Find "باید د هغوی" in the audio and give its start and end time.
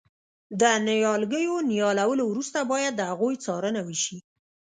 2.71-3.35